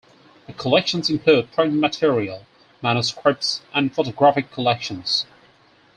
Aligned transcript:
The 0.47 0.53
collections 0.53 1.11
include 1.11 1.51
printed 1.51 1.75
material, 1.79 2.47
manuscripts 2.81 3.61
and 3.71 3.93
photographic 3.93 4.51
collections. 4.51 5.27